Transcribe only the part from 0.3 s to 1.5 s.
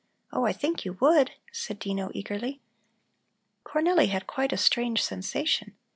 Oh, I think you would!"